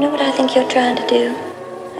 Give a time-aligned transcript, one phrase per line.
[0.00, 1.36] You know what I think you're trying to do?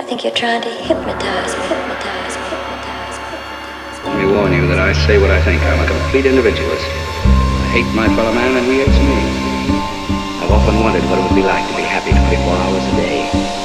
[0.01, 4.07] I think you're trying to hypnotize hypnotize hypnotize hypnotize.
[4.09, 5.61] Let me warn you that I say what I think.
[5.61, 6.81] I'm a complete individualist.
[6.81, 9.21] I hate my fellow man and he hates me.
[10.41, 13.60] I've often wondered what it would be like to be happy 24 hours a day.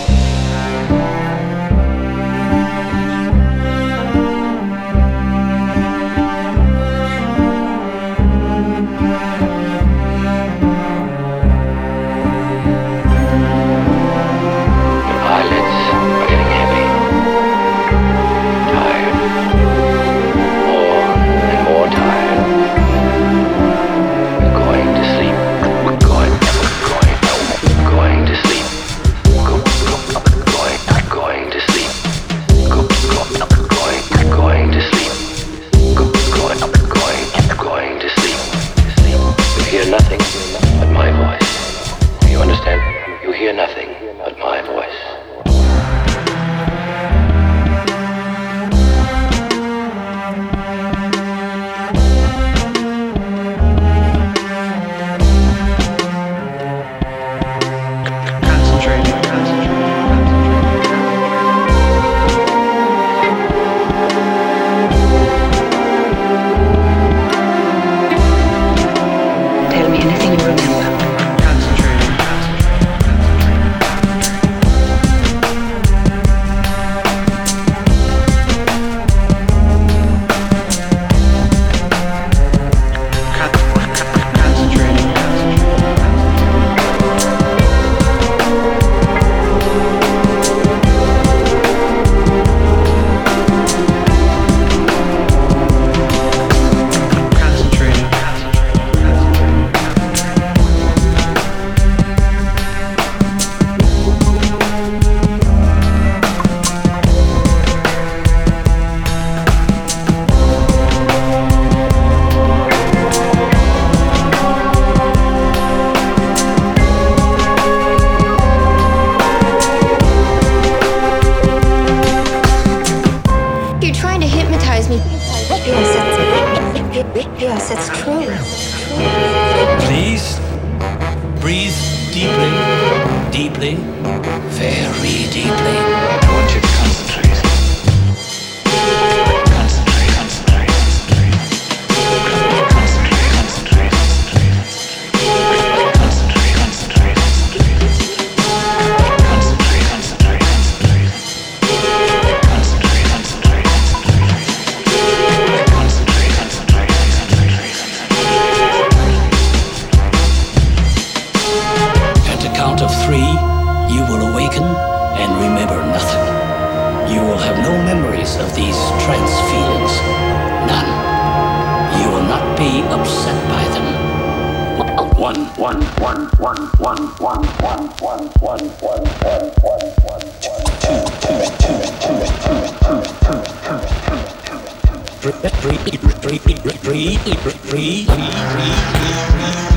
[185.25, 189.74] free free free free free free free free free free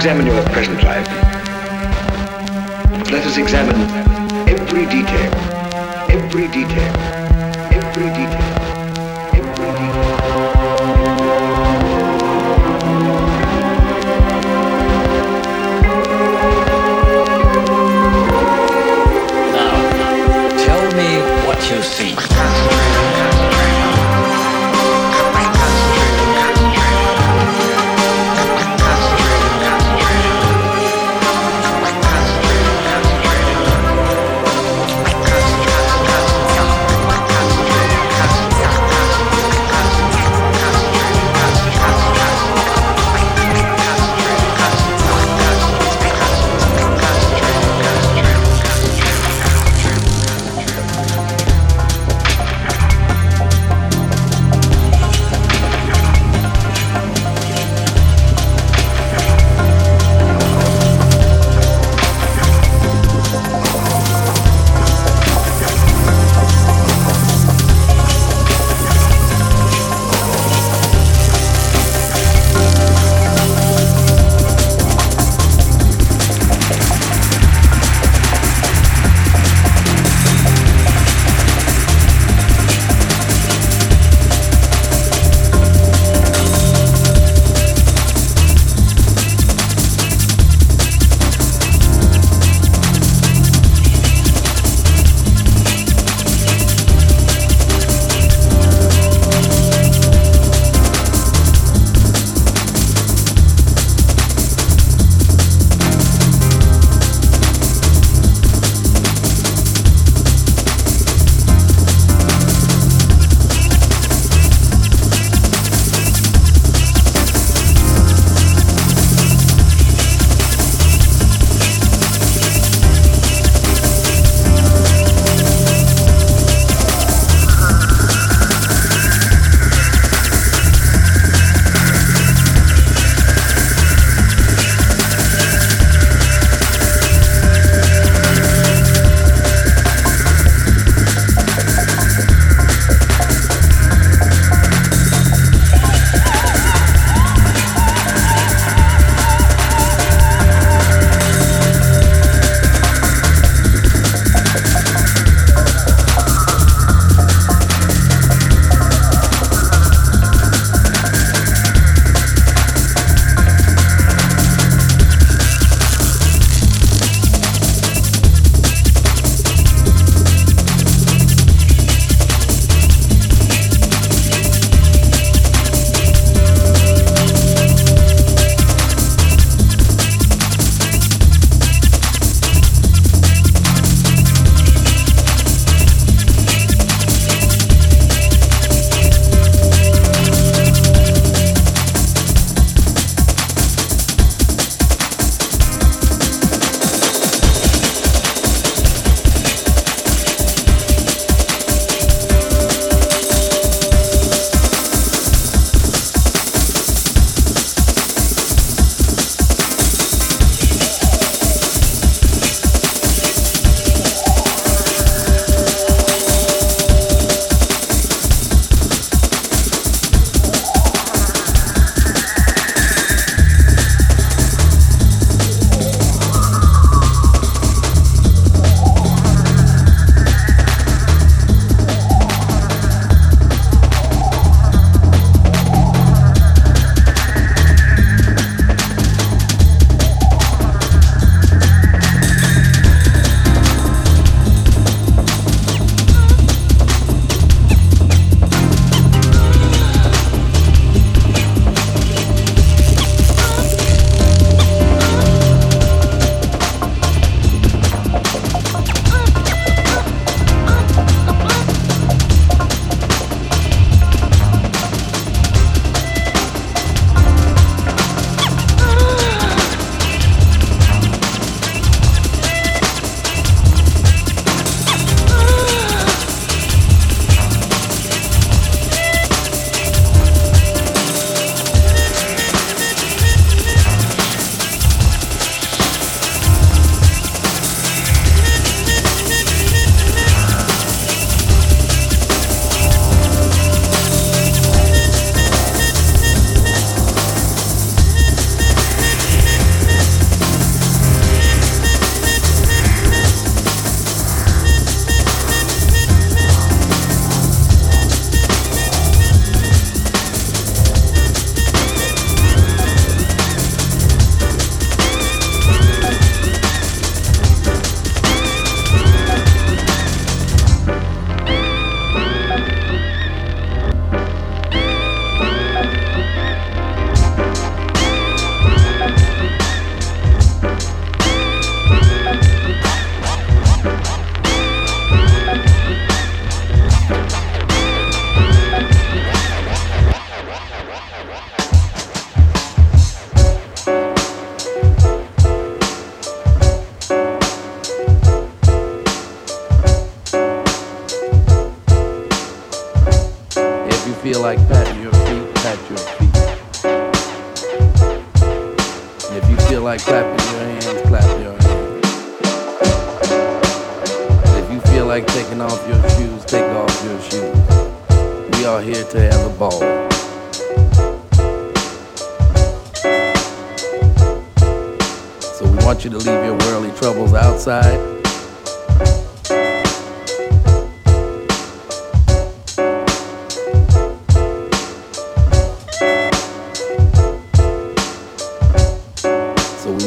[0.00, 1.06] examine your present life.
[3.12, 3.82] Let us examine
[4.48, 5.29] every detail,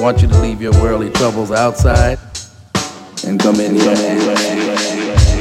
[0.03, 2.19] want you to leave your worldly troubles outside
[3.25, 5.32] and come in here.